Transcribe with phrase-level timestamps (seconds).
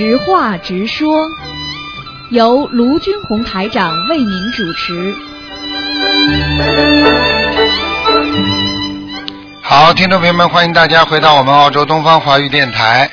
[0.00, 1.28] 直话直说，
[2.30, 5.14] 由卢军红台长为您主持。
[9.60, 13.10] 好，听众朋友们，欢迎大家回到我们澳洲东方华语电台。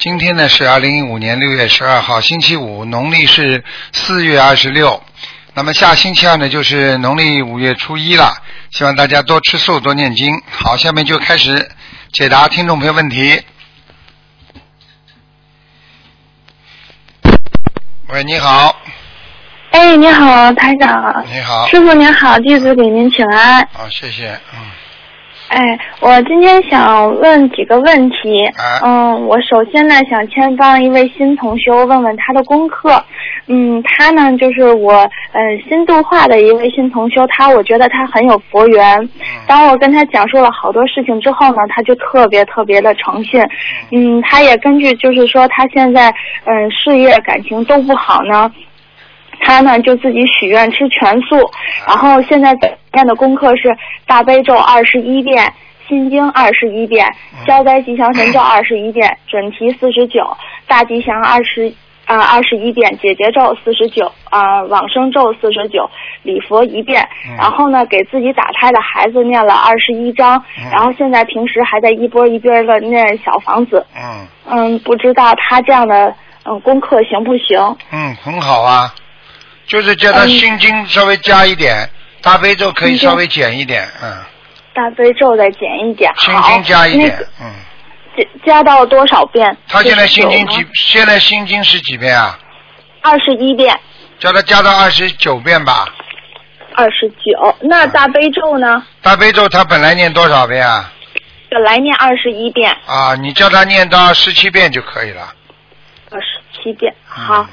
[0.00, 3.62] 今天呢是二零一五年六月十二号，星期五，农历是
[3.92, 5.00] 四月二十六。
[5.54, 8.42] 那么下星期二呢就是农历五月初一了，
[8.72, 10.42] 希望大家多吃素，多念经。
[10.50, 11.70] 好，下面就开始
[12.12, 13.40] 解答听众朋友问题。
[18.08, 18.76] 喂，你好，
[19.70, 21.24] 哎，你好，台长。
[21.26, 23.66] 你好，师傅您好，弟子给您请安。
[23.72, 24.60] 好，谢谢，嗯，
[25.54, 28.44] 哎，我今天想问几个问题。
[28.56, 33.00] 啊嗯，我首先呢想先帮一位新同修问问他的功课。
[33.46, 39.08] 嗯，他呢就是我嗯新度化的一位新同修，他我觉得他很有佛缘。
[39.46, 43.40] 当我跟他讲述了好多事情之后呢，他就特别特别的诚信。
[43.92, 46.12] 嗯，他也根据就是说他现在
[46.46, 48.50] 嗯、事业感情都不好呢。
[49.40, 51.36] 他呢就自己许愿吃全素，
[51.86, 52.54] 然后现在
[52.92, 53.76] 念的功课是
[54.06, 55.52] 大悲咒二十一遍，
[55.88, 57.06] 心经二十一遍，
[57.46, 61.72] 消灾吉祥神咒二十一遍， 准提四十九，大吉祥二十
[62.06, 65.88] 啊二十一遍，解结咒四十九啊往生咒四十九，
[66.22, 74.26] 礼佛一遍，然后呢给自己打胎的孩子念了二十一章，然后现在平时还在一波一波的念小房子，嗯。
[74.46, 77.58] 嗯，不知道他这样的嗯功课行不行？
[77.90, 78.92] 嗯，很好啊，
[79.66, 81.88] 就是叫他嗯心经稍微加一点，
[82.22, 84.16] 大悲咒可以稍微减一点，嗯，
[84.74, 87.52] 大悲咒再减一点，心，经加一点那个，嗯。
[88.16, 89.56] 加加到多少遍？
[89.68, 90.64] 他现在心经几？
[90.74, 92.38] 现在心经是几遍啊？
[93.02, 93.76] 二十一遍，
[94.20, 95.86] 叫他加到二十九遍吧。
[96.76, 97.56] 二十九。
[97.62, 98.84] 那大悲咒呢？
[99.02, 100.92] 大悲咒他本来念多少遍啊？
[101.50, 105.34] 本来念二十一遍，啊，你叫他念到十七遍就可以了。
[106.10, 106.94] 二十七遍。
[107.04, 107.42] 好。
[107.42, 107.48] 嗯，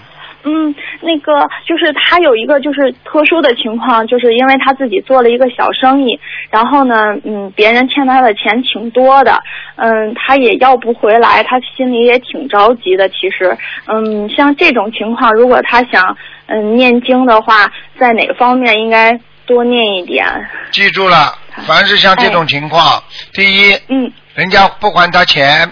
[1.02, 6.20] 那个就是他有一个就是特殊的情况，就是因为他自己做了一个小生意，
[6.50, 9.42] 然后呢，嗯，别人欠他的钱挺多的，
[9.76, 13.08] 嗯，他也要不回来，他心里也挺着急的。
[13.10, 13.58] 其实，
[13.88, 20.26] 嗯，像这种情况，如果他想嗯念经的话，在哪方面应该多念一点？
[20.72, 21.38] 记住了，
[21.68, 23.04] 凡是像这种情况，
[23.34, 25.72] 第一，嗯人家不还他钱，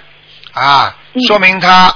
[0.53, 1.93] 啊，嗯说明他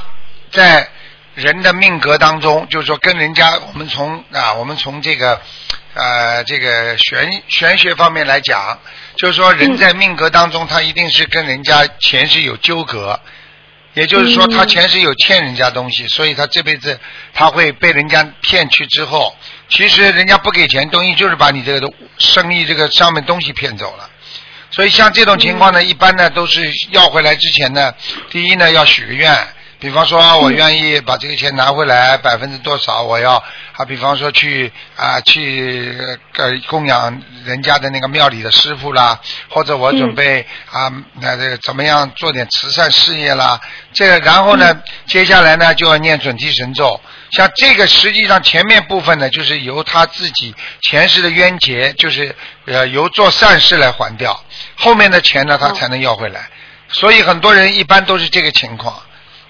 [0.49, 0.87] 在
[1.35, 5.41] 人的命格当中，就是说跟人家我们从啊，我们从这个
[5.93, 8.79] 呃这个玄玄学方面来讲，
[9.17, 13.19] 就是说人嗯在命格当中，他一定是跟人家前世有纠葛。
[13.95, 16.99] 也就是说，嗯他前世有欠人家东西，所以他这辈子
[17.31, 19.35] 他会被人家骗去之后，
[19.69, 24.09] 其实人家不给钱，东西就是把你这个生意这个上面东西骗走了。
[24.71, 27.93] 所以像这种情况呢，一般呢都是要回来之前呢，
[28.31, 29.31] 第一呢要许个愿，
[29.83, 33.33] 比方说我愿意把这个钱拿回来百分之多少，我要
[33.75, 35.93] 啊，比方说去啊去
[36.37, 40.89] 呃供养人家的那个庙里的师傅啦，或者我准备啊
[41.19, 43.59] 那这个怎么样做点慈善事业啦，
[43.91, 47.01] 这个然后呢，接下来呢就要念准提神咒。
[47.31, 52.33] 像这个实际上前面部分呢，就是由他自己前世的冤结，就是
[52.67, 54.41] 呃由做善事来还掉，
[54.77, 56.47] 后面的钱呢他才能要回来。
[56.87, 58.97] 所以很多人一般都是这个情况。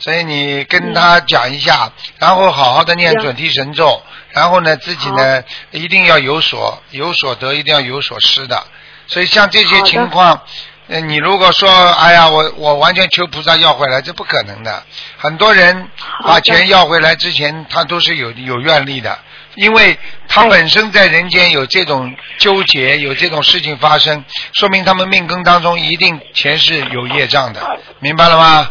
[0.04, 5.42] 所以你跟他讲一下，然后好好的念准提神咒，然后呢自己呢
[5.72, 8.62] 一定要有所有所得，一定要有所失的。
[9.08, 10.42] 所以像这些情况，
[10.90, 14.84] 呃，你如果说哎呀，我我完全求菩萨要回来，这不可能的。
[15.18, 15.88] 很多人
[16.26, 19.18] 把钱要回来之前，他都是有有愿力的，
[19.56, 19.98] 因为
[20.28, 20.50] 他哎。
[20.50, 28.70] 本身在人间有这种纠结，有这种事情发生，说明他们命根当中一定前世有业障的，明白了吗？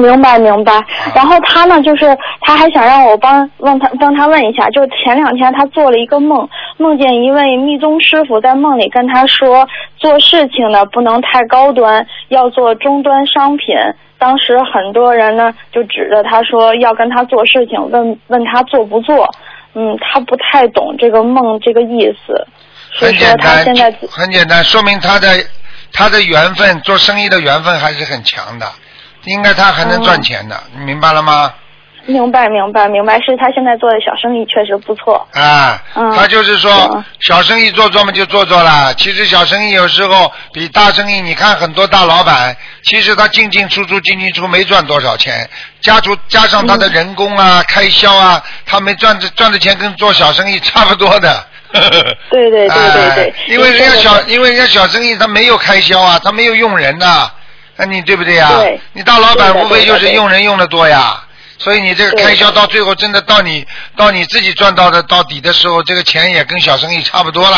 [0.00, 0.72] 明白明白。
[1.14, 13.76] 然后他呢，就是他还想让我帮问他帮他问一下，就前两天他做了一个梦，梦见一位密宗师傅在梦里跟他说，做事情呢不能太高端，要做中端商品。
[14.18, 19.28] 当时很多人呢就指着他说要跟他做事情，问问他做不做。
[19.72, 22.44] 嗯，他不太懂这个梦这个意思，
[22.90, 25.28] 所很以说简单他现在，很简单，说明他的
[25.92, 28.66] 他的缘分，做生意的缘分还是很强的，
[29.24, 31.52] 应该他还能赚钱的，你明白了吗？
[32.06, 35.24] 明白明白明白，是他现在做的小生意确实不错。
[35.34, 36.10] 啊，嗯。
[36.16, 45.48] 他就是说小生意做做嘛就做做了，其实小生意有时候比大生意，你看很多大老板，其实他进进出出进进出没赚多少钱，
[45.82, 51.46] 加出加上他的人工啊、开销啊，他没赚的赚的钱跟做小生意差不多的。
[51.72, 53.24] 对对对对对。
[53.28, 57.30] 哎，因为人家小，因为人家小生意他没有开销啊，他没有用人呐、
[57.80, 58.50] 那你对不对呀？
[58.58, 61.24] 对你大老板无非就是用人用的多呀。
[61.58, 67.56] 所以你这个开销到最后真的到你到你自己赚到的到底的时候，这个钱也跟小生意差不多了，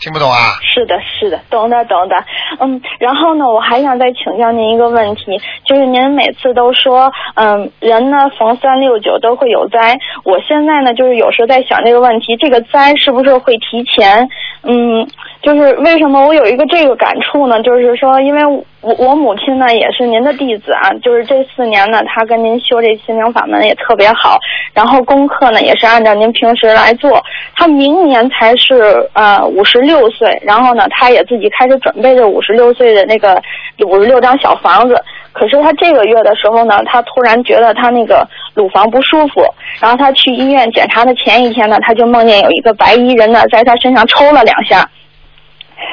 [0.00, 0.56] 听不懂啊？
[0.74, 2.16] 是的，是的，懂的，懂的。
[2.60, 5.22] 嗯，然后呢，我还想再请教您一个问题，
[5.66, 9.98] 就是您每次都说，嗯，人呢逢三六九都会有灾。
[10.24, 14.30] 我现在呢，就是有时候在想这个问题，这个灾是不是会提前？
[14.62, 15.06] 嗯，
[15.42, 17.60] 就是为什么我有一个这个感触呢？
[17.62, 18.46] 就是说，因为
[18.80, 24.38] 我我母亲呢也是您的弟子啊，就是这四年呢，她跟您修这心灵法门也特别好，
[24.72, 27.20] 然后功课呢也是按照您平时来做。
[27.56, 33.42] 她明年才是呃五十六岁，然后呢，她也自己开始准备这五十六岁的那个
[33.84, 34.94] 五十六张小房子。
[35.32, 38.24] 可是她这个月的时候呢，她突然觉得她那个
[38.54, 39.42] 乳房不舒服，
[39.80, 44.88] 然后她去医院检查的前一天呢，她就梦见有一个白衣人呢在她身上抽了两下。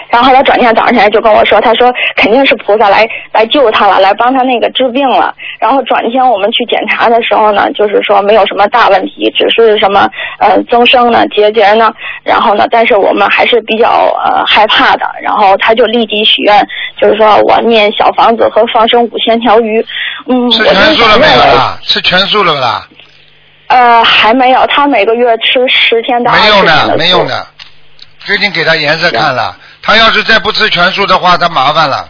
[0.09, 5.33] 然后后来转天早上起来就跟我说，他说肯定是菩萨来来救他了，来帮他那个治病了。
[5.59, 10.09] 然后转天我们去检查的时候呢，就是说没有什么大问题，只是什么
[10.39, 11.91] 呃增生呢、结节呢。
[12.23, 15.05] 然后呢，但是我们还是比较呃害怕的。
[15.21, 16.67] 然后他就立即许愿，
[16.99, 19.85] 就是说我念小房子和放生五千条鱼。
[20.27, 21.77] 嗯，吃我全素了没有啦？
[21.83, 22.87] 吃全素了不啦？
[23.67, 27.27] 呃，还没有，他每个月吃十天到二没用的，没素用
[28.29, 28.35] 的。
[28.35, 32.09] 最近给他颜色看了，他要是再不吃全素的话，他麻烦了。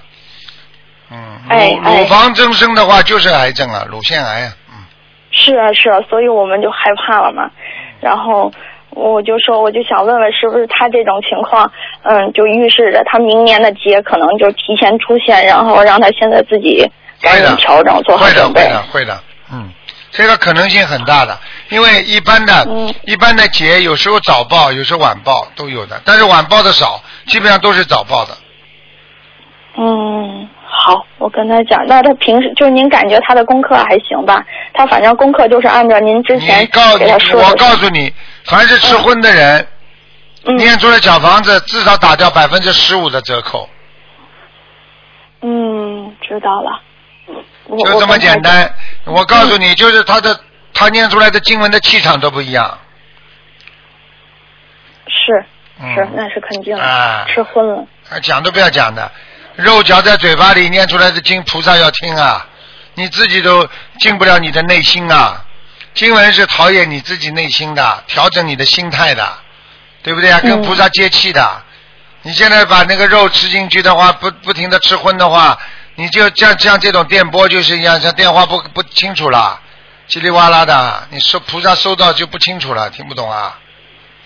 [1.11, 1.17] 嗯，
[1.47, 4.53] 乳哎哎乳房增生的话就是癌症了，乳腺癌啊。
[4.69, 4.75] 嗯，
[5.31, 7.49] 是啊是啊，所以我们就害怕了嘛。
[8.01, 8.51] 然后
[8.91, 11.71] 我就说，我就想问问，是不是他这种情况，
[12.03, 16.89] 嗯，就预示着他明年的劫可能就提前出现，然后让他现在自己
[17.21, 19.19] 赶紧调整，做好会的，会的，会的。
[19.51, 19.69] 嗯，
[20.11, 21.37] 这个可能性很大的，
[21.69, 28.37] 因为一般的、嗯一般的节有时候早报，有时候晚报都有的，但是晚报的少，基本上都是早报的。
[29.77, 31.85] 嗯，好，我跟他讲。
[31.87, 34.43] 那他平时就是您感觉他的功课还行吧？
[34.73, 37.47] 他反正功课就是按照您之前你告给他说的。
[37.47, 38.13] 我告诉你，
[38.45, 39.67] 凡是吃荤的人，
[40.45, 43.69] 嗯念出来小房子至少打掉百分之十五的折扣，
[45.41, 46.81] 嗯，知道了。
[47.69, 48.41] 我就这么简。
[48.41, 48.73] 单。
[49.05, 50.39] 我告诉你，就是他的
[50.73, 52.77] 他念出来的经文的气场都不一样。
[55.07, 55.45] 是
[55.79, 56.83] 嗯是，那是肯定的。
[56.83, 57.85] 啊吃荤了。
[58.09, 59.11] 啊，讲都不要讲的，
[59.55, 62.45] 肉嚼在嘴巴里念出来的经，菩萨要听啊，
[62.95, 63.67] 你自己都
[63.99, 65.45] 进不了你的内心啊。
[65.93, 69.27] 经文是陶冶你自己内心的，调整你的心态的，
[70.03, 70.39] 对不对啊？
[70.39, 71.61] 跟嗯菩萨接气的。
[72.21, 75.57] 你现在把那个肉吃进去的话，不不停的吃荤的话，
[75.99, 79.59] 你就像像这种电波就是一样，像电话不不清楚了，
[80.07, 83.59] 叽里哇啦的，你收菩萨收到就不清楚了，听不懂啊？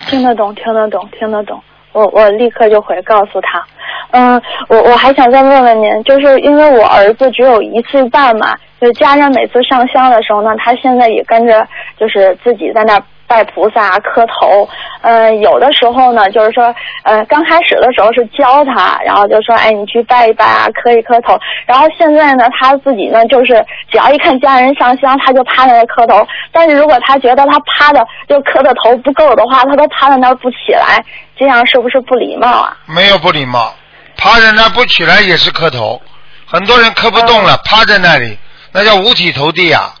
[0.06, 1.60] 听得懂，听得懂，听得懂。
[1.90, 3.66] 我我立刻就回告诉他。
[4.12, 11.66] 嗯，我我还想再问问您，就是因为我儿子只有一岁半嘛，就家人每次上香的时候呢，他现在也跟着
[11.98, 14.68] 就是自己在那儿拜菩萨磕头。
[15.02, 21.38] 嗯，有的时候呢，就是说，呃，刚开始的时候是教他，然后就说，哎，你去拜一拜啊，磕一磕头。
[21.66, 23.54] 然后现在呢，他自己呢，就是
[23.90, 26.26] 只要一看家人上香，他就趴在那儿磕头。
[26.52, 31.04] 但是如果他觉得他趴的就磕的头不够的话，他都趴在那儿不起来，
[31.36, 32.76] 这样是不是不礼貌啊？
[32.86, 33.74] 没有不礼貌，
[34.16, 36.00] 趴在那不起来也是磕头，
[36.46, 38.38] 很多人磕不动了，趴在那里，
[38.72, 39.92] 那叫五体投地啊！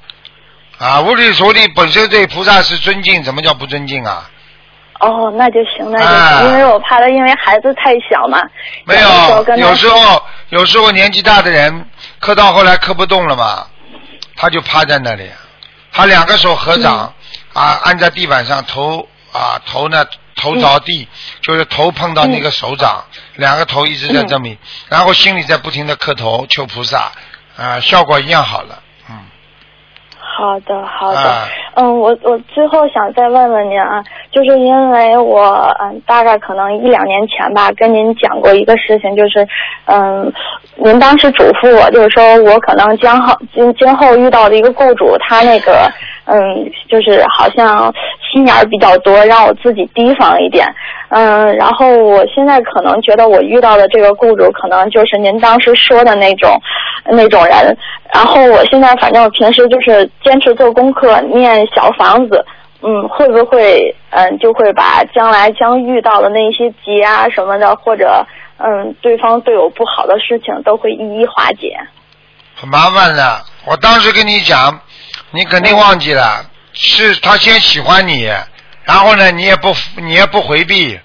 [0.84, 4.28] 啊，五体投地本身对菩萨是尊敬，怎么叫不尊敬啊？
[5.00, 8.38] 哦，那就行，那就行，啊因为我怕他因为孩子太小嘛。
[8.84, 11.86] 没有有，时候有时候年纪大的人
[12.20, 13.66] 磕到后来磕不动了嘛，
[14.36, 15.30] 他就趴在那里，
[15.90, 17.14] 他两个手合掌、
[17.54, 17.62] 嗯。
[17.62, 20.04] 啊，按在地板上，头啊头呢
[20.36, 21.08] 头着地，
[21.40, 23.02] 就是头碰到那个手掌，
[23.36, 24.58] 两个头一直在这里，
[24.90, 27.10] 然后心里在不停的磕头求菩萨，
[27.56, 28.83] 啊，效果一样好了，嗯，
[30.36, 31.18] 好的，好的。
[31.18, 35.40] 啊嗯，我我最后想再问问您啊，就是因为我
[35.80, 39.46] 嗯大概可能一两年前吧，跟您讲过一个事情，就是
[39.86, 40.32] 嗯，
[40.76, 45.90] 您当时嘱咐我，就是说我可能将后今今后遇到的一个雇主，他那个
[46.26, 46.38] 嗯，
[46.88, 47.92] 就是好像
[48.34, 50.66] 心眼儿比较多，让我自己提防一点。
[51.10, 56.60] 嗯，然后我现在可能觉得我遇到的这个雇主，可能就是您当时说的那种
[57.06, 57.76] 那种人。
[58.12, 62.44] 然后我现在反正我平时就是坚持做功课，念小房子。
[62.82, 68.26] 嗯，会不会嗯就会把将来将遇到的那些劫啊什么的，或者
[68.58, 71.78] 嗯对方对我不好的事情，都会一一化解？
[72.56, 73.40] 很麻烦的。
[73.66, 74.80] 我当时跟你讲，
[75.30, 78.24] 你肯定忘记了，是他先喜欢你，
[78.82, 80.98] 然后呢，你也不你也不回避，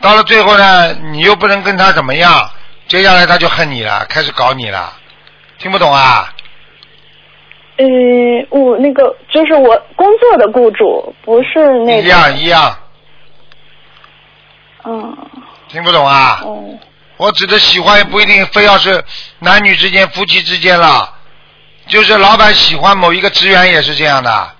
[0.00, 2.50] 到了最后呢，你又不能跟他怎么样，
[2.86, 4.92] 接下来他就恨你了，开始搞你了，
[5.58, 6.32] 听不懂啊？
[7.76, 7.84] 呃，
[8.50, 12.06] 我那个就是我工作的雇主，不是那个一。
[12.06, 12.78] 样一样，
[14.84, 15.16] 嗯，
[15.68, 16.40] 听不懂啊？
[16.46, 16.78] 嗯，
[17.16, 19.04] 我指的喜欢也不一定非要是
[19.40, 21.12] 男女之间、夫妻之间了，
[21.88, 24.52] 就是老板喜欢某一个职员也是这样的。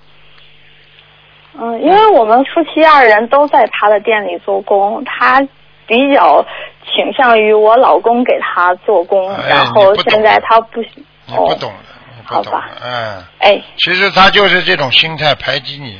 [1.57, 5.41] 嗯，因为我们夫妻二人都在他的店里做工，他
[5.87, 6.45] 比较
[6.83, 10.89] 倾向于我老公给他做工，哎然后现在他不喜。
[10.97, 11.77] 哦你不懂的，
[12.17, 13.23] 你不懂的好吧，嗯。
[13.39, 15.97] 哎，其实他就是这种心态排挤你，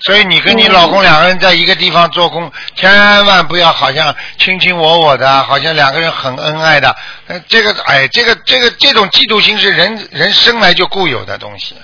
[0.00, 2.90] 所以你跟你嗯老公两个人在一个地方做工，千
[3.26, 6.96] 万不要好像卿卿我我的，好像两个人很恩爱的。
[7.28, 11.76] 呃，这个哎，这个这个这种嫉妒心是人人生来就固有的东西。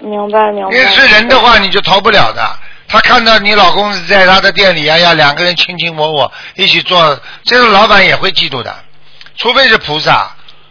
[0.00, 0.76] 明白明白。
[0.76, 2.58] 因为是人的话，你就逃不了的。
[2.86, 8.74] 他看到你老公在他的店里，哎呀，两个人卿卿我我一起做，这个老板也会嫉妒的，
[9.36, 10.30] 除非是菩萨。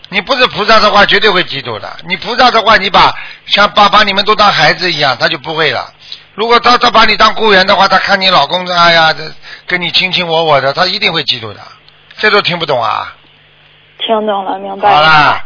[0.09, 1.97] 你不是菩萨的话，绝对会嫉妒的。
[2.07, 3.13] 你菩萨的话，你把
[3.45, 5.93] 像把把你们都当孩子一样，他就不会了。
[6.33, 9.23] 如果他他把你当雇员的话，他看你老公哎呀，这
[9.67, 11.59] 跟你卿卿我我的，他一定会嫉妒的。
[12.17, 13.13] 这都听不懂啊？
[13.99, 14.89] 听懂了，明白。
[14.89, 15.43] 好啦，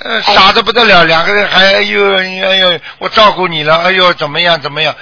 [0.00, 4.94] 呃，傻的不得了，两个人还哎呦哎呦，我照顾你了，哎呦怎么样怎么样？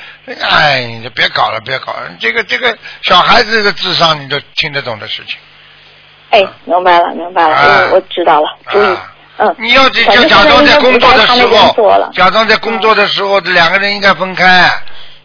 [0.42, 5.38] 哎，你就别搞了，别搞了，这个这个小孩子的智商你都听得懂的事情。
[6.30, 9.54] 哎，明白了，明白了，啊嗯，我知道了，注意，啊嗯。
[9.58, 14.70] 你要就就假装在工作的时候，假装在工作的时候，两个人应该分开，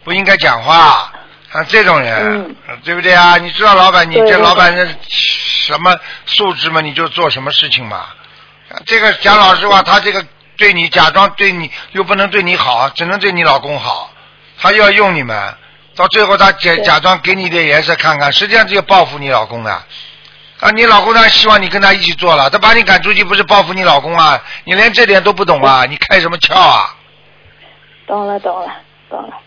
[0.04, 1.12] 不应该讲话。
[1.52, 3.36] 啊，这种人，嗯对不对啊？
[3.36, 6.80] 你知道老板，你这老板是什么素质嘛？
[6.80, 8.06] 你就做什么事情嘛。
[8.70, 10.24] 啊这个讲老实话，他这个
[10.56, 14.10] 对你假装对你，又不能对你好，只能对你老公好，
[14.58, 15.54] 他又要用你们，
[15.96, 19.82] 到最后他假假装给你点颜色看看，实际上这个报复你老公的。
[20.60, 24.38] 啊，你老公当然希望你跟他一起做了，他把你赶出去不是报复你老公啊？
[24.64, 25.86] 你连这点都不懂啊？
[25.86, 26.94] 你开什么窍啊？
[28.06, 28.68] 懂了，懂了，
[29.08, 29.38] 懂了，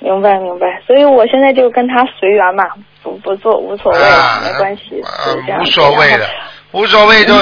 [0.00, 0.82] 明白明白。
[0.86, 2.64] 所以我现在就跟他随缘嘛，
[3.02, 6.28] 不不做无所谓，啊，没关系，呃就这样无所谓的
[6.72, 7.34] 无所谓就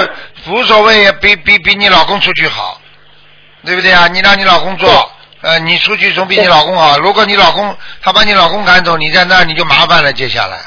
[0.47, 2.81] 无所谓也比比比你老公出去好，
[3.65, 4.07] 对不对啊？
[4.07, 6.97] 你让你老公做，呃，你出去总比你老公好。
[6.97, 10.57] 如果你老公他把你老公赶走，你在那儿你就麻烦了，接下来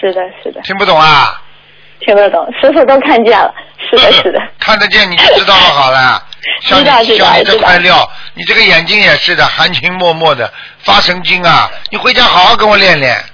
[0.00, 1.40] 是的，是的，听不懂啊？
[2.00, 3.52] 听得懂，师傅都看见了，
[3.90, 6.22] 是的， 是的，看得见你就知道了好了。
[6.62, 11.68] 像 知道你像你这块料，你这个眼睛也是的，含情脉脉的，发神经啊！
[11.90, 13.24] 你回家好好跟我练练，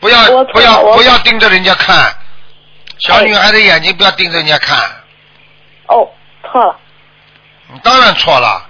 [0.00, 2.14] 不要不要不要盯着人家看，
[2.98, 4.78] 小哎女孩的眼睛不要盯着人家看。
[5.88, 6.08] 哦，
[6.42, 6.78] 错了，
[7.72, 8.66] 你当然错了，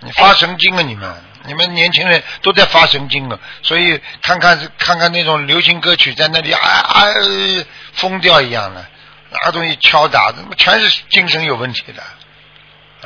[0.00, 0.82] 你发神经啊！
[0.82, 1.14] 你们，
[1.46, 3.38] 你们年轻人都在发神经了！
[3.62, 8.84] 所以看看看看那种流行歌曲，在那里啊啊呃疯掉一样的，
[9.30, 12.02] 拿个东西敲打，他妈全是精神有问题的，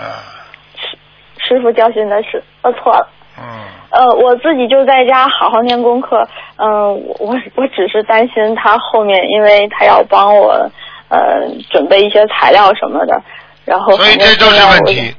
[0.02, 0.24] 啊，
[0.76, 0.98] 师
[1.48, 3.08] 师傅教训的是，我错了。
[3.38, 3.44] 嗯，
[3.90, 6.28] 呃，我自己就在家好好念功课。
[6.56, 10.70] 嗯、我我我只是担心他后面，因为他要帮我
[11.08, 11.18] 呃
[11.70, 13.22] 准备一些材料什么的，
[13.64, 15.14] 然后所以这都是问题。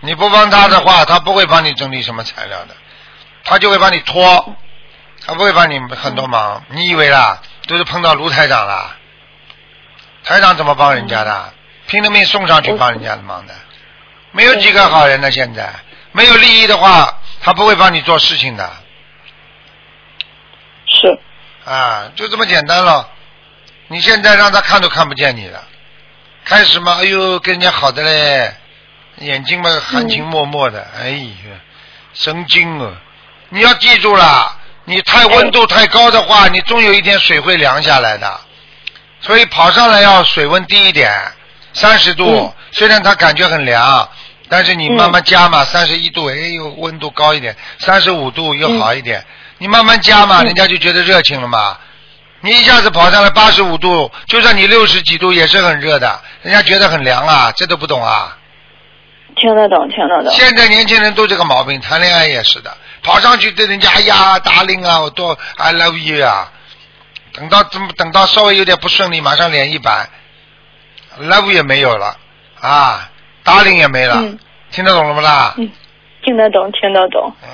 [0.00, 2.74] 你不帮他的话，他不会帮你整理什么材料的，
[3.44, 4.54] 他就会帮你拖，
[5.26, 6.62] 他不会帮你很多忙。
[6.70, 7.40] 你以为啦？
[7.66, 8.96] 都是碰到卢台长啦，
[10.24, 11.52] 台长怎么帮人家的？
[11.88, 13.54] 拼了命送上去帮人家的忙的，
[14.32, 15.30] 没有几个好人呢。
[15.30, 15.68] 现在
[16.12, 18.70] 没有利益的话，他不会帮你做事情的。
[20.86, 21.18] 是。
[21.64, 23.08] 啊，就这么简单了。
[23.88, 25.62] 你现在让他看都看不见你了，
[26.44, 28.54] 开始嘛，哎呦，跟人家好的嘞，
[29.18, 31.60] 眼睛嘛含情脉脉的，哎呀，
[32.12, 32.92] 神经啊！
[33.48, 38.40] 你要记住了，你太温度太高的话，你终有一天水会凉下来的。
[39.20, 41.10] 所以跑上来要水温低一点，
[41.72, 42.52] 三十度，嗯。
[42.72, 44.08] 虽然它感觉很凉，
[44.48, 49.24] 但是你慢慢加嘛，三十一度，哎呦，温度高一点，三十五度又好一点，
[49.58, 50.44] 你慢慢加嘛，嗯。
[50.46, 51.78] 人家就觉得热情了嘛。
[52.40, 58.36] 你一下子跑上来八十五度，就算你六十几度也是很热的，人家觉得很凉啊，这都不懂啊。
[59.36, 60.32] 听得懂，听得懂。
[60.32, 66.50] 现在年轻人都这个毛病，谈恋爱也是的，跑上去对人家哎呀达令啊，我多 I love you 啊，
[67.34, 70.08] 等到怎么等到稍微有点不顺利，马上脸一板
[71.20, 72.16] ，love 也没有了
[72.60, 73.10] 啊，
[73.48, 74.38] 达令也没了，嗯
[74.70, 75.54] 听得懂了不啦？
[75.56, 75.70] 嗯，
[76.22, 77.32] 听得懂，听得懂。
[77.42, 77.48] 嗯，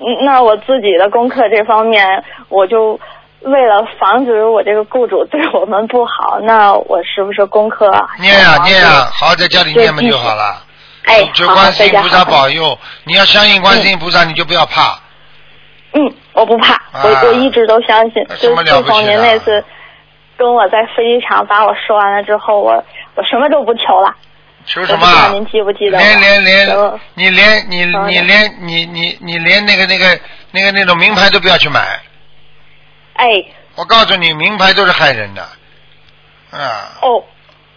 [0.00, 3.00] 嗯，那我自己的功课这方面，我就
[3.40, 7.90] 为了防止我这个雇主对我们不好，那我是不是功课
[8.20, 10.62] 念呀、要念呀、忙好好在家里念嘛就好了。
[11.04, 14.98] 哎，求好好观世音菩萨保佑，你要相信观世音菩萨，你就不要怕。
[15.94, 18.12] 嗯，我不怕，我、啊我一直都相信。
[18.28, 19.64] 什就自从么了不起的您那次，
[20.36, 24.14] 跟我在飞机场把我说完了之后，我我什么都不求了。
[24.68, 25.30] 求什么？
[25.32, 25.98] 您记不记得？
[25.98, 30.20] 连连连嗯，你连你嗯你连你你你连那个那个
[30.50, 32.00] 那个那种名牌都不要去买。
[33.14, 33.26] 哎，
[33.74, 35.42] 我告诉你，名牌都是害人的。
[36.50, 37.24] 啊，哦，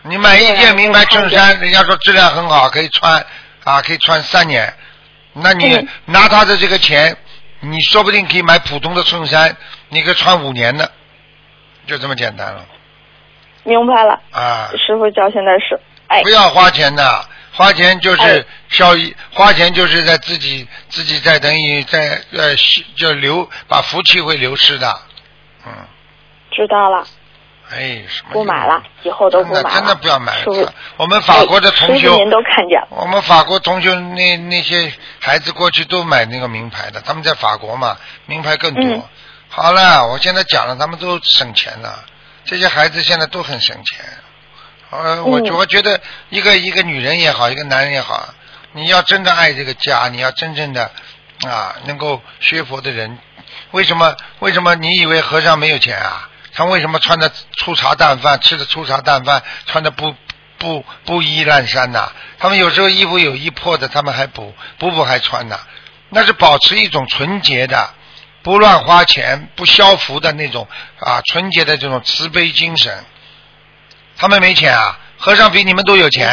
[0.03, 3.25] 你买一件名牌衬衫，人家说质量很好，可以穿
[3.63, 4.74] 啊，可以穿三年。
[5.33, 7.15] 那你嗯拿他的这个钱，
[7.62, 9.55] 你说不定可以买普通的衬衫，
[9.89, 10.91] 你可以穿五年的，
[11.88, 12.65] 就这么简单了
[13.63, 14.69] 明白了，啊！
[14.75, 15.79] 师傅教现在是，
[16.12, 22.53] 哎不，要花钱的，花钱就是哎效益，花钱就是在自己自己在等于在呃
[22.98, 24.94] 就流把福气会流失的，
[25.65, 25.72] 嗯，
[26.51, 27.08] 知道了，
[27.72, 29.63] 哎，什么不买了，以后都不买了。
[29.63, 30.74] 真的真的不要买了。
[30.98, 32.88] 我们法国的同修，哎您都看见了。
[32.89, 34.91] 我们法国同修那那些
[35.22, 38.84] 孩子过去都买那个名牌的，他们在法国嘛，名牌更多。
[38.84, 39.03] 嗯
[39.53, 42.06] 好了，我现在讲了，他们都省钱了，
[42.46, 44.06] 这些孩子现在都很省钱。
[44.91, 48.33] 呃，我嗯我觉得一个一个女人也好，一个男人也好，
[48.74, 50.91] 你要真的爱这个家，你要真正的
[51.48, 53.17] 啊能够学佛的人，
[53.71, 56.27] 为什么为什么你以为和尚没有钱啊？
[56.53, 60.13] 他为什么穿的粗茶淡饭，吃的粗茶淡饭，穿的不
[60.57, 65.57] 不不衣烂衫呐、他们有时候衣服有一破的，他们还补补补还穿呐、
[66.10, 67.89] 那是保持一种纯洁的、
[68.43, 70.67] 不乱花钱、不消福的那种
[71.00, 73.05] 啊纯洁的这种慈悲精神。
[74.18, 76.30] 他们没钱啊，和尚比你们都有钱、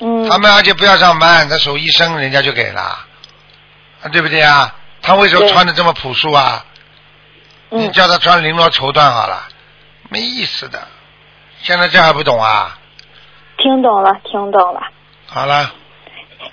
[0.00, 4.74] 嗯，他们而且不要上班，他手一伸人家就给了，啊对不对啊？
[5.02, 6.64] 他为什么穿的这么朴素啊？
[7.70, 9.42] 你嗯，叫他穿绫罗绸缎好了，
[10.08, 10.78] 没意思的。
[11.60, 12.78] 现在这还不懂啊？
[13.58, 14.80] 听懂了，听懂了。
[15.26, 15.72] 好了，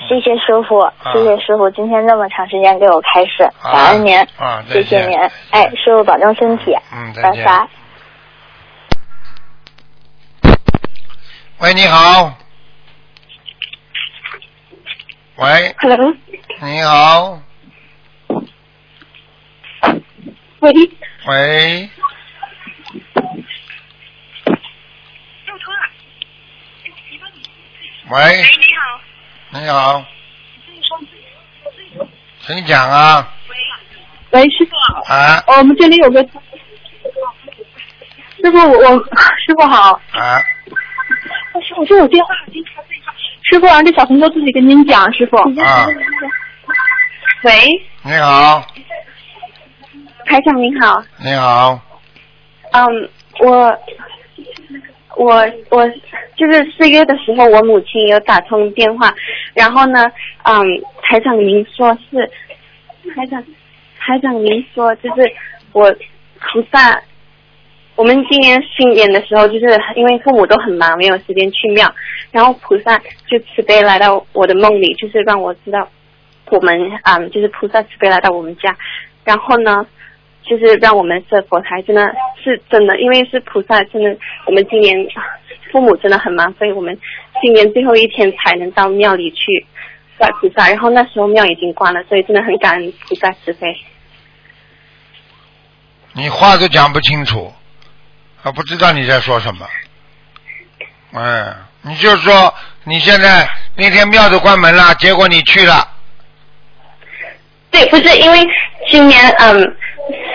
[0.10, 5.18] 谢谢师傅，谢谢师傅，今天这么长时间给我开示，好感恩您，啊，谢谢您。
[5.52, 7.46] 哎，师傅保重身体，嗯，再见。
[7.46, 7.68] 拜拜。
[11.60, 12.38] 喂，你好。
[15.38, 16.14] 喂，Hello，
[16.62, 17.42] 你好，
[20.60, 20.72] 喂，
[21.26, 21.90] 喂，
[28.10, 29.00] 喂，你好，
[29.52, 30.06] 你好。
[32.42, 33.34] 请讲啊，
[34.32, 34.76] 喂，师傅，
[35.14, 35.42] 啊。
[35.48, 36.22] 我们这里有个。
[36.22, 36.30] 师
[38.52, 40.40] 傅，我我师傅好，啊，
[41.62, 42.36] 师傅这有电话，
[43.44, 45.38] 师傅让这小朋友自己跟您讲，师傅。
[45.38, 45.88] 啊，
[47.44, 47.52] 喂，
[48.04, 48.66] 你好，
[50.26, 51.80] 台长您好，你好，
[52.72, 53.78] 嗯，我
[55.16, 55.88] 我我
[56.36, 59.14] 就是四月的时候，我母亲有打通电话，
[59.54, 60.12] 然后呢，
[60.44, 60.66] 嗯，
[61.04, 62.30] 台长您说是
[63.16, 63.44] 台长
[63.98, 65.32] 台长您说就是
[65.72, 65.90] 我
[66.40, 67.00] 菩萨，
[67.96, 71.94] 我们今年新年的时候，就是因为父母都很忙，没有时间去庙，
[72.32, 75.88] 然后菩萨就慈悲来到我的梦里，就是让我知道
[76.50, 78.76] 我们嗯，就是菩萨慈悲来到我们家，
[79.24, 79.86] 然后呢。
[80.48, 82.08] 就是让我们设佛台，真的
[82.44, 84.96] 是真的，因为是菩萨，真的，我们今年
[85.72, 86.96] 父母真的很忙，所以我们
[87.42, 89.66] 今年最后一天才能到庙里去
[90.20, 93.76] 拜菩萨，然后那时候庙已经关了，所以真的很感恩菩萨慈悲。
[96.14, 97.52] 你话都讲不清楚，
[98.46, 99.68] 我不知道你在说什么。
[101.14, 102.54] 嗯，你就说
[102.84, 105.88] 你现在那天庙都关门了，结果你去了，
[107.72, 108.40] 对，不是因为
[108.88, 109.76] 今年嗯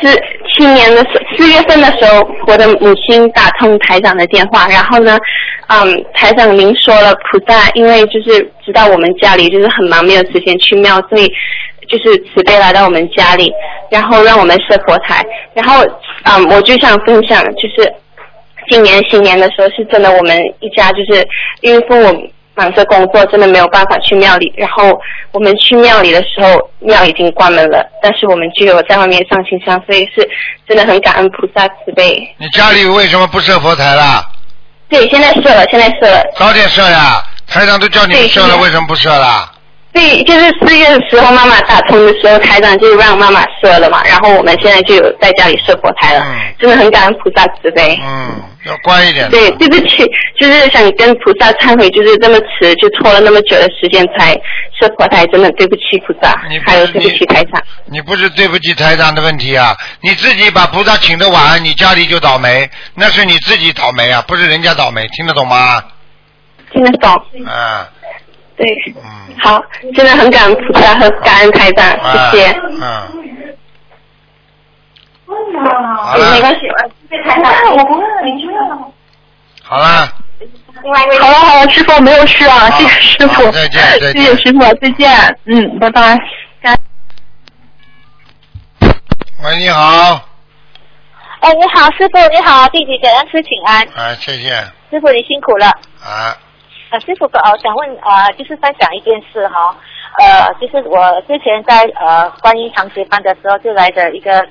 [0.03, 0.13] 四
[0.53, 5.17] 去年的四四月份的时候，我的母亲打通台长的电话，然后呢，
[5.69, 11.33] 嗯，台长您说了菩萨，因为就是知道我们家里就是很忙，没有时间去庙，所以
[11.91, 13.53] 就是慈悲来到我们家里，
[13.91, 15.85] 然后让我们设佛台，然后
[16.23, 17.93] 嗯，我就想分享，就是
[18.71, 21.27] 今年新年的时候是真的，我们一家就是
[21.63, 24.53] 因为父母忙着工作，真的没有办法去庙里。
[24.57, 24.97] 然后
[25.33, 30.29] 我们去庙里的时候，庙已经关门了，但是我们就有在外面上清香，所以是
[30.69, 32.17] 真的很感恩菩萨慈悲。
[32.39, 34.25] 你家里为什么不设佛台啦？
[34.89, 36.23] 对，现在设了，现在设了。
[36.37, 37.23] 早点设呀！
[37.47, 39.51] 台长都叫你们设了，为什么不设啦？
[39.93, 47.99] 对，就是四月的时候，妈妈打通的时候，台长就让妈妈设了嘛，然后我们现在就有在家里设佛台了，嗯真的很感恩菩萨慈悲。
[48.03, 49.29] 嗯，要乖一点。
[49.31, 50.05] 对，对不起，
[50.39, 54.33] 就是想跟菩萨忏悔，就是这么迟，就拖了那么久的时间才
[54.79, 57.61] 设佛台，真的对不起菩萨还有对不起台长。
[57.87, 65.83] 你不是对不起台长的问题啊，你自己把菩萨请的晚，你家里就倒霉，那是你自己倒霉啊，不是人家倒霉，听得懂吗？
[66.73, 67.11] 听得懂？
[67.49, 67.89] 啊，
[68.61, 69.03] 对，嗯，
[69.43, 72.53] 好，真的很感恩菩萨和感恩台长，啊谢谢。
[72.79, 72.83] 嗯，
[76.05, 76.35] 好了。
[76.35, 76.69] 没关系，
[77.71, 78.93] 我不问了，你去问了。
[79.63, 80.13] 好了，
[80.83, 86.19] 另外一位好了好了，师傅没有事啊，谢谢师傅，再见再见谢谢师傅，再见，嗯，拜拜。
[89.43, 90.21] 喂，你好，
[91.41, 94.51] 哎，你好，师傅，你好，弟弟给恩师请安，啊，谢谢，
[94.91, 95.67] 师傅你辛苦了。
[96.05, 96.37] 啊，
[96.91, 99.77] 呃，师傅，呃，想问，呃，就是分享一件事哈，
[100.19, 104.45] 呃，就是我之前在呃观音堂学班的时候，就来的一个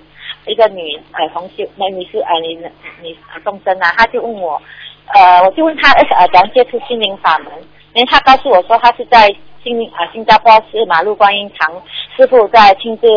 [0.46, 2.56] 一个女呃同修，那女士呃女
[3.02, 4.62] 女呃众生啊，她就问我，
[5.14, 7.52] 呃，我就问她呃怎样接触心灵法门，
[7.94, 9.28] 因为她告诉我说她是在
[9.62, 11.82] 新啊、新加坡是马路观音堂，
[12.16, 13.08] 师傅在亲自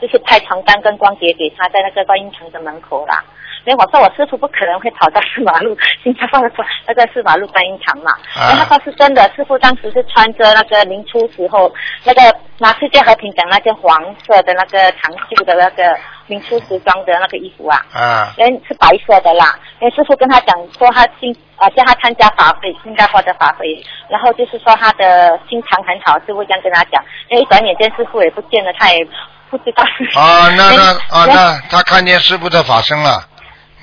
[0.00, 3.22] 就是派传单跟光碟给她，在那个观音堂的门口啦。
[3.64, 6.50] 因为我说我师傅不可能会跑到四马路新加坡的
[6.86, 11.72] 那个四马路观音堂嘛，啊然后他说是真的，师傅当时是穿着那个明初时候
[12.04, 12.20] 那个
[12.58, 15.96] 拿世界和平奖那件黄色的那个长袖的那个
[16.26, 19.58] 明初时装的那个衣服啊，啊，人是白色的啦。
[19.80, 23.66] 因为师傅跟他讲说他新啊叫他参加法会，新加坡的法会，
[24.08, 27.02] 然后就是说他的心肠很好，师傅这样跟他讲。
[27.28, 29.06] 因为一转眼间师傅也不见了，他也
[29.50, 30.04] 不知道是。
[30.18, 33.22] 啊，那那啊，哎那他看见师傅的法身了，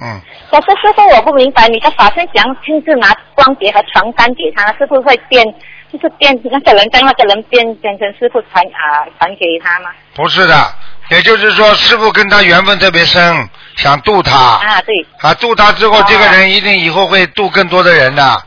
[0.04, 5.46] 嗯，可是师傅，我不明白，你的法身怎样亲自拿光碟和床单给他，是不是会变，
[5.94, 9.92] 就是变那个人跟那个人变变成师傅传啊传给他吗？
[10.16, 10.74] 不是的，
[11.12, 18.44] 也就是说师傅跟他缘分特别深，想渡他，啊，对，啊，渡他之后，哦这个人一定以后会渡更多的人的，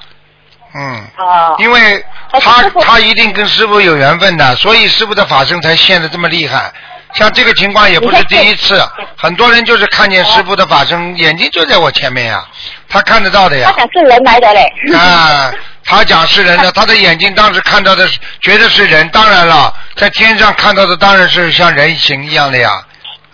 [0.74, 1.06] 嗯。
[1.16, 6.72] 哦，因为他他一定跟师傅有缘分的，所以师傅的法身才现的这么厉害。
[7.14, 8.80] 像这个情况也不是第一次，
[9.16, 12.44] 很多人就是看见师傅的法身，眼睛就在我前面呀，
[12.88, 13.70] 他看得到的呀。
[13.72, 14.72] 他想是人来的嘞。
[14.96, 15.52] 啊，
[15.84, 22.70] 他讲是人的，他的眼睛当时看到的是觉得是人，当然了，在天上看到的当然是像人形一样的呀，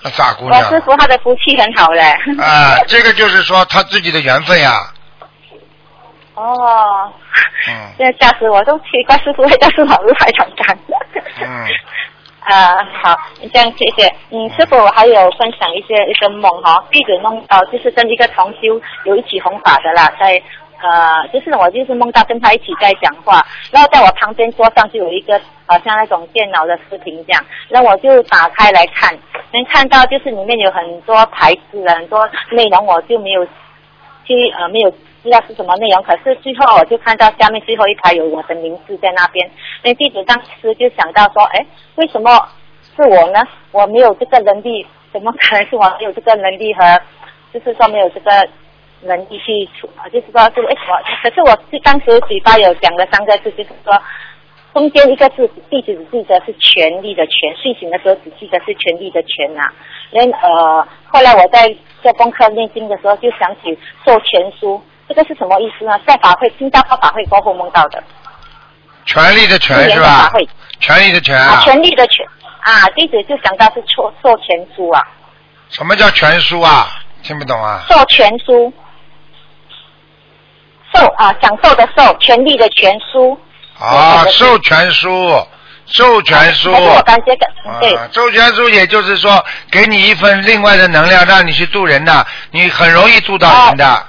[0.03, 0.69] 那傻姑我娘。
[0.69, 2.03] 师傅他的福气很好嘞。
[2.39, 4.93] 啊，这个就是说他自己的缘分呀，
[6.35, 7.11] 哦，
[7.67, 10.79] 嗯这吓死我，都奇怪师傅会在四马路拍传单。
[11.43, 11.67] 嗯。
[12.51, 13.17] 啊，好，
[13.53, 14.13] 这样谢谢。
[14.31, 20.43] 嗯，师傅，还有分享一些一个梦哈，弟子梦到就是跟一个同修有一起弘法的啦，在
[20.83, 29.17] 呃，就是我就是梦到跟他一起在讲话，然后在我旁边桌上就有一个好像那种电脑的视频这样，那我就打开来看，
[29.53, 33.45] 能看到就是里面有很多牌子，很多内容我就没有
[34.25, 34.91] 去呃没有
[35.23, 39.51] 知道是什么内容，可是最后我就看到下面最后一排有我的名字在那边，
[39.85, 42.31] 那弟子当时就想到说，哎，为什么
[42.97, 43.41] 是我呢？
[43.73, 47.01] 我没有这个能力，怎么可能是我没有这个能力和，
[47.53, 48.31] 就是说没有这个
[49.03, 50.09] 能力去处啊？
[50.09, 50.99] 就是说是为什么？
[51.23, 53.93] 可是我是当时嘴巴有讲了三个字，就是说。
[54.73, 59.63] 中间一个字，弟子只记得是权力的权，睡醒的时候只记得是权力的权呐、
[60.13, 64.81] 然呃，后来我在做功课念经的时候，就想起授权书，
[65.11, 65.99] 这个是什么意思呢？
[66.07, 68.01] 在法会新加坡法会过后梦到的，
[69.05, 70.49] 权力的权是吧的法会？
[70.79, 72.25] 权力的权啊，啊，权力的权
[72.61, 75.03] 啊，弟子就想到是授授权书啊，
[75.69, 76.87] 什么叫权书啊？
[77.25, 77.83] 听不懂啊？
[77.89, 78.73] 授权书，
[80.95, 83.37] 授啊享受的授，权力的权书，
[83.81, 85.45] 啊，授权书，
[85.87, 86.71] 授权书。
[86.73, 94.07] 但是我感觉的，嗯对，啊，授权书也就是说，给你一份另外的能量，让你去渡人的，你很容易渡到人的。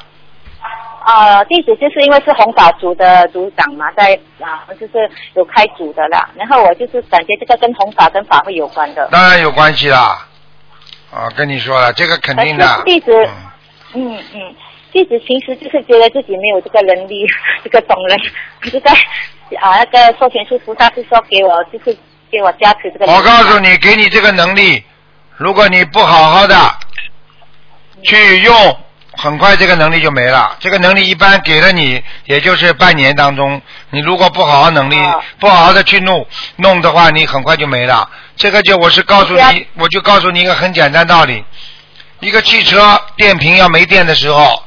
[1.05, 6.29] 呃，弟子就是因为是弘法组的组长嘛，在啊，就是有开组的啦。
[6.35, 9.07] 然后我就是感觉这个跟弘法跟法会有关的。
[9.11, 10.27] 当然有关系啦。
[11.11, 12.83] 啊，跟你说了，这个肯定的。
[12.85, 13.11] 弟子
[13.93, 14.55] 嗯嗯嗯，
[14.93, 17.25] 弟子平时就是觉得自己没有这个能力，
[17.63, 18.19] 这个懂人，
[18.71, 18.91] 就在
[19.59, 21.97] 啊那个授权书菩萨是说给我就是
[22.31, 23.11] 给我加持这个。
[23.11, 24.81] 我告诉你，给你这个能力，
[25.35, 26.55] 如果你不好好的
[28.03, 28.53] 去用，
[29.13, 30.55] 很快这个能力就没了。
[30.59, 38.09] 这个能力一般给了你，也就是半年当中，你如果不好好能力，啊不好好的去弄弄的话，你很快就没了。
[38.35, 41.43] 这个就我是告诉你，我就告诉你一个很简单道理：
[42.19, 44.63] 一个汽车电瓶要没电的时候，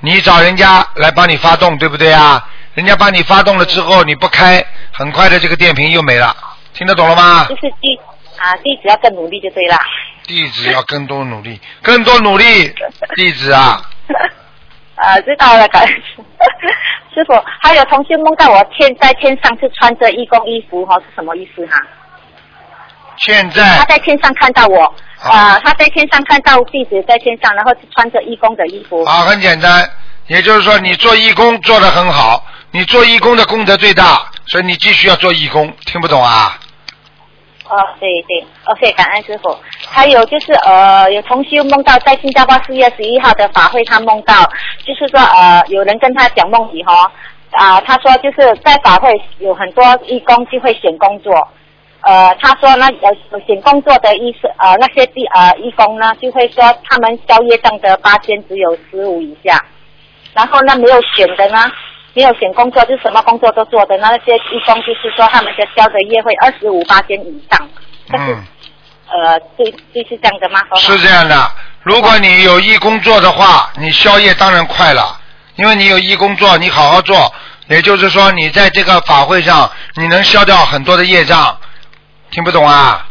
[0.00, 2.48] 你找人家来帮你发动，对不对啊？
[2.74, 6.34] 人家帮你发动了之后，你不开，很快的这个电瓶又没了。
[6.72, 7.46] 听得懂了吗？
[7.48, 7.98] 就是地
[8.36, 9.76] 啊，地只要更努力就对啦。
[10.28, 12.72] 弟子要更多努力，更多努力，
[13.16, 13.82] 弟子啊，
[14.94, 15.92] 啊，知道了，感恩
[17.14, 17.42] 师傅。
[17.60, 21.82] 还有同学梦到我天在天上是穿着义工衣服哈、是什么意思哈？
[23.16, 29.02] 现在他在在天上看到我，好啊、他在天上看到弟子在天上，然后是穿着义工的衣服。
[29.04, 29.90] 啊，很简单，
[30.28, 36.58] 也就是说你做义工做得很好，你做义工的功德最大，所以你继续要做义工，听不懂啊？
[37.70, 39.54] 哦，对对，OK，感恩师傅。
[39.88, 44.34] 还有就是呃，有同修梦到在新加坡四月十一号的法会，他梦到
[44.84, 47.10] 就是说呃，有人跟他讲梦里哈
[47.50, 51.32] 啊、他说就是在法会有很多义工就会选工作，
[52.02, 59.64] 呃，他说那有选工作的意思呃那些地呃义工呢就会说他们宵夜账的八千只有十五以下，
[60.34, 61.58] 然后呢没有选的呢。
[62.18, 67.68] 没有选工作，就是什么工作都做的那些义工，就是说他们的交的业会二十五八千以上，
[68.12, 68.44] 嗯，
[69.06, 70.60] 呃，对，对是这样的吗？
[70.74, 71.52] 是这样的。
[71.84, 75.16] 如果你有义工作的话，你宵夜当然快了，
[75.54, 77.32] 因为你有义工作，你好好做，
[77.68, 81.56] 也就是说你在这个法会上，你能消掉很多的业障。
[82.32, 83.06] 听不懂啊？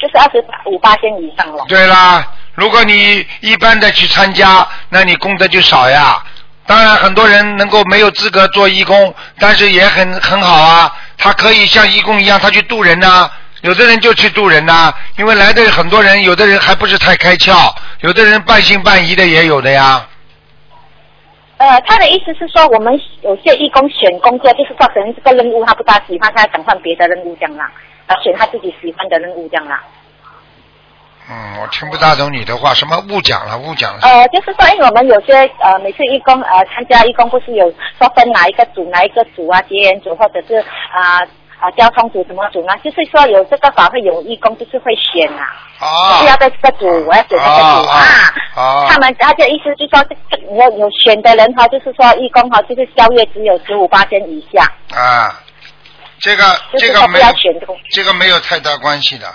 [0.00, 1.62] 就是二十五八千以上了。
[1.68, 6.24] 对啦，如果你一般的去参加，那你功德就少呀。
[6.66, 10.92] 当然，很多人能够没有资格做义工，但是也很很好啊。
[11.16, 13.30] 他可以像义工一样，他去渡人呐、
[13.62, 20.04] 有的人就去渡人呐、因为来的很多人，有的人还不是太开窍，有的人半信半疑的也有的呀。
[21.58, 27.70] 呃，他的意思是说，我们有些义工选工作，就是说可能这个任务他不大喜欢，他想换别的任务这样啦，
[28.08, 29.82] 啊，选他自己喜欢的任务这样啦。
[31.28, 34.00] 嗯，我听不大懂你的话，什么误讲了，误讲了。
[34.02, 41.26] 呃，就是说，因为我们有些呃，每次义工呃参加义工，不是有说分哪一个组哪一个组啊，结缘组或者是啊
[41.58, 42.74] 啊、交通组什么组呢？
[42.84, 45.42] 就是说有这个法会有义工，就是会选啊，
[45.80, 54.62] 啊就是要在这个组，我要选这个组啊他们他的意思就是说，这个有有选的人哈，就是说义工哈，就是宵夜只有十五八千以下，
[54.94, 55.40] 啊，
[56.20, 56.44] 这个
[56.78, 57.74] 这个没有要选这个。
[57.90, 59.26] 这个没有太大关系的，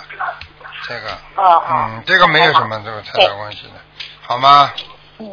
[0.88, 1.62] 这个哦哦。
[1.90, 3.72] 嗯，这个没有什么这个太大关系的，
[4.20, 4.70] 好吗？
[5.18, 5.30] 嗯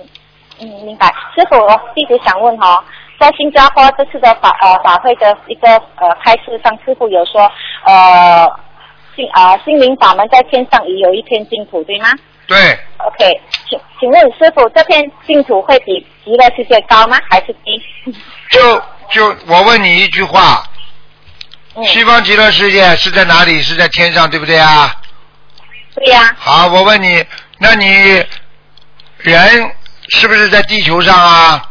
[0.59, 1.07] 嗯，明白。
[1.35, 2.83] 师傅，我弟子想问哈、
[3.19, 7.49] 在新加坡这次的法呃法会的一个呃开示上，师傅有说
[7.85, 8.45] 呃
[9.15, 12.09] 心啊、心灵法门在天上也有一片净土，对吗
[12.47, 12.57] 对
[12.97, 17.17] ，？OK，请请问师傅，这片净土会比极乐世界高吗？
[17.29, 17.81] 还是低？
[18.49, 18.81] 就
[19.11, 20.63] 就我问你一句话，
[21.75, 23.61] 嗯，西方极乐世界是在哪里？
[23.61, 24.91] 是在天上，对不对啊？
[25.99, 27.25] 对呀、好，我问你，
[27.57, 28.25] 那你
[29.17, 29.71] 人
[30.07, 31.61] 是不是在地球上啊？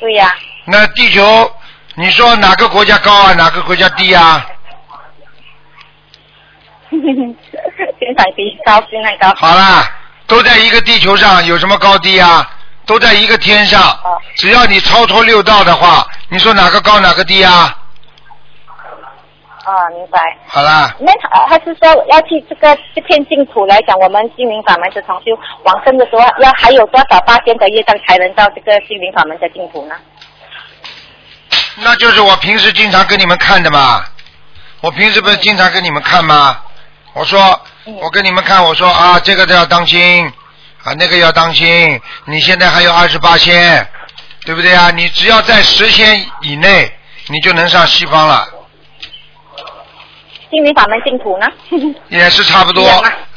[0.00, 1.52] 对呀、那地球，
[1.96, 3.34] 你说哪个国家高啊？
[3.34, 4.46] 哪个国家低啊？
[6.88, 9.34] 天上比高，天上高。
[9.36, 9.86] 好啦，
[10.26, 12.50] 都在一个地球上，有什么高低啊？
[12.86, 17.76] 都在一个天上，哦只要你超脱六道的话，你说哪个高哪个低啊？
[19.64, 20.20] 啊，明白。
[20.46, 25.32] 好啦，那他他是说要去这个这片净土来讲，我们心灵法门的同修
[25.64, 29.94] 往生的时候，要还有多少八千的业障才能到这个心灵法门的净土呢？
[31.76, 34.04] 那就是我平时经常跟你们看的嘛。
[34.80, 36.60] 我平时不是经常跟你们看吗？
[37.14, 40.26] 我说，嗯我跟你们看，我说啊，这个都要当心
[40.84, 41.98] 啊，那个要当心。
[42.26, 43.88] 你现在还有二十八仙，
[44.44, 44.90] 对不对啊？
[44.90, 46.92] 你只要在十仙以内，
[47.28, 48.46] 你就能上西方了。
[50.54, 51.46] 心灵法门净土呢？
[52.08, 52.88] 也是差不多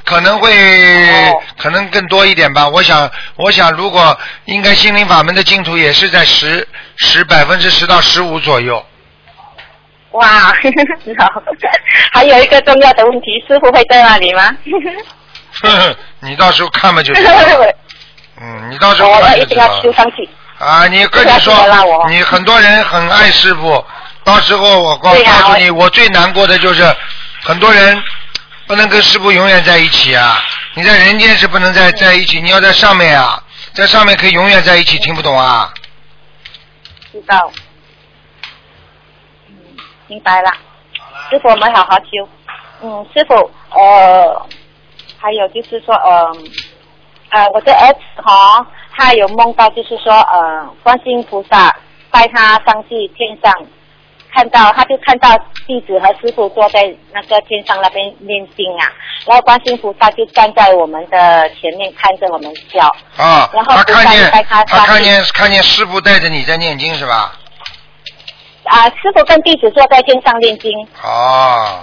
[0.05, 2.67] 可能会、哦可能更多一点吧。
[2.69, 6.65] 我想，我想如果应该心灵法门的净土也是在十
[6.97, 8.81] 十百分之十到十五左右。
[10.11, 10.27] 哇，
[11.19, 11.41] 好，
[12.13, 14.55] 还有一个重要的问题，师傅会在那里吗？
[16.21, 17.31] 你到时候看吧就知道。
[18.39, 20.29] 嗯，你到时候我看一定要就知道了修上去。
[20.59, 20.87] 啊！
[20.87, 21.53] 你跟你说
[22.07, 23.83] 你很多人很爱师傅，
[24.27, 26.83] 到时候我告告诉你，我最难过的就是
[27.43, 28.03] 很多人
[28.67, 30.37] 不能跟师傅永远在一起啊！
[30.73, 35.73] 你在人间是不能在在一起，你要在上面啊，在上面可以永远在一起，听不懂啊？
[37.13, 37.49] 知道。
[39.47, 39.55] 嗯，
[40.07, 40.51] 明白了。
[41.29, 42.27] 师傅，我们好好修。
[42.81, 43.33] 嗯，师傅，
[43.69, 44.45] 呃，
[45.17, 46.31] 还有就是说，呃，
[47.29, 51.73] 呃，我的儿子哈、他有梦到，就是说，呃，观世音菩萨
[52.11, 53.53] 带他上去天上，
[54.37, 58.85] 看到他就看到弟子和师傅坐在那个天上那边念经啊，
[59.25, 62.85] 然后观世音菩萨就站在我们的前面看着我们笑。
[63.17, 67.33] 啊，然后他看见他看见看见师傅带着你在念经是吧？
[68.65, 70.71] 啊，师傅跟弟子坐在天上念经，
[71.01, 71.81] 哦，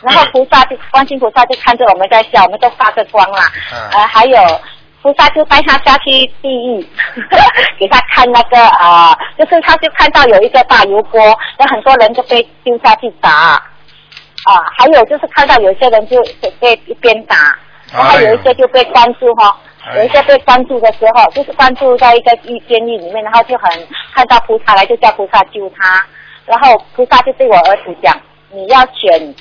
[0.00, 3.50] 然后菩萨就观世音菩萨就看着我们在笑，我们都发着光啦。
[3.72, 4.38] 嗯呃，还有
[5.02, 6.86] 菩萨就带他下去地狱，
[7.78, 11.20] 给他看那个啊、就是他就看到有一个大油锅，
[11.58, 13.30] 有很多人就被丢下去打。
[14.44, 17.36] 啊，还有就是看到有些人就就被一边打，
[17.92, 19.48] 然后有一些就被关注哈、
[19.84, 23.70] 哎有一些被关注的时候，就是关注在一个狱监狱里面，然后就很
[24.14, 26.04] 看到菩萨来，就叫菩萨救他，
[26.44, 28.14] 然后菩萨就对我儿子讲，
[28.50, 29.34] 你要选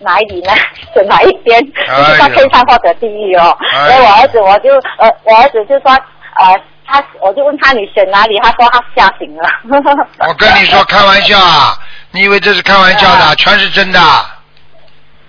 [0.00, 0.52] 哪里呢？
[0.94, 1.60] 选哪一边？
[1.64, 3.56] 就是到天上或者地狱哦。
[3.72, 5.90] 哎所以我儿子我就呃，我儿子就说
[6.38, 9.48] 呃，他我就问他你选哪里，他说他吓醒了。
[10.26, 11.76] 我跟你说，开玩笑啊！
[12.12, 13.34] 你以为这是开玩笑的？
[13.36, 14.00] 全是真的。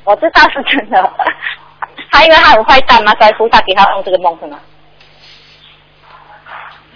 [0.03, 1.11] 我知道是真的。
[2.11, 4.57] 他因为他很坏蛋嘛，所以菩萨给他弄这个梦是吗？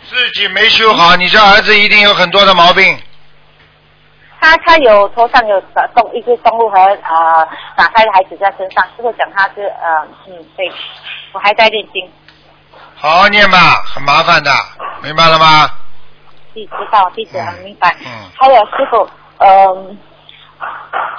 [0.10, 2.98] 自己没修好，你这儿子一定有很多的毛病。
[4.44, 10.70] 他他有头上有呃动一只动物和呃打开的孩子在身上，师傅讲他是呃嗯对，
[11.32, 12.12] 我还在念经，
[12.98, 14.52] 好好念吧，很麻烦的，
[15.02, 15.70] 明白了吗？
[16.54, 17.96] 弟知道弟子很明白。
[18.06, 19.98] 嗯还有师傅，嗯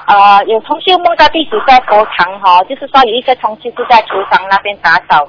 [0.05, 5.27] 呃有同学梦到弟子在佛堂哈、就是说有一个同学是在厨房那边打扫，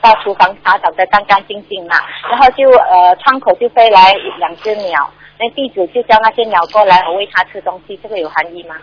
[0.00, 1.96] 到厨房打扫的干干净净嘛，
[2.30, 8.74] 然后就呃窗口就飞来两只鸟，那弟子就叫那些鸟过来我喂它吃东西，这个有含义吗？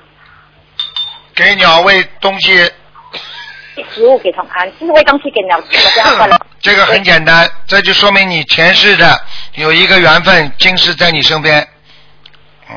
[1.36, 2.58] 给鸟喂东西，
[3.93, 6.36] 食物给同啊，就是喂东西给鸟吃，的叫它过来。
[6.60, 11.65] 这个很简单，这就说明你前世的有一个缘分，今世在你身边。
[12.72, 12.76] 嗯，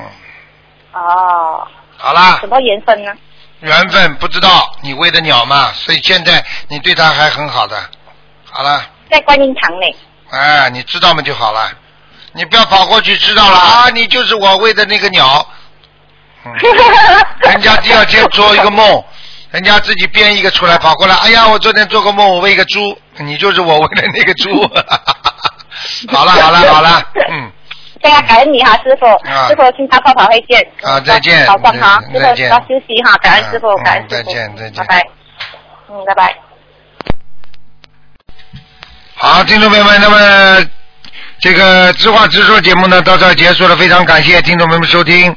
[0.93, 1.66] 哦，
[1.97, 3.16] 好啦什，么缘分呢？
[3.61, 7.83] 缘分不知道你喂的鸟嘛，所以现在你对它还很好的。
[8.51, 9.97] 好了，在观音堂内。
[10.31, 11.73] 哎，你知道嘛就好了，
[12.33, 15.47] 你不要跑过去知道了啊，你就是我喂的那个鸟。
[16.45, 16.53] 嗯，
[17.51, 19.05] 人家第二天做一个梦，
[19.51, 24.62] 人家自己编一个出来，跑过来，哎呀，我昨天做个梦，我喂一个猪，你就是我喂的那个猪。
[26.12, 27.51] 好了好了好了， 嗯，
[28.01, 30.66] 对啊，感恩你哈，师傅，啊师傅，请他泡泡会见。
[30.83, 35.07] 啊再见早上好，师傅再见要休息哈，感恩师傅嗯，感恩师傅，再见再见拜拜。
[35.90, 36.35] 嗯，拜拜。
[39.16, 40.71] 好，听众朋友们，那么
[41.40, 45.35] 这个知话直说节目呢到这结束了，非常感谢听众朋友们收听。